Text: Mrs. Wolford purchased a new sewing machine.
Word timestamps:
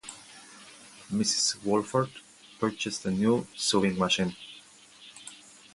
Mrs. 1.13 1.63
Wolford 1.63 2.09
purchased 2.57 3.05
a 3.05 3.11
new 3.11 3.45
sewing 3.55 3.99
machine. 3.99 4.35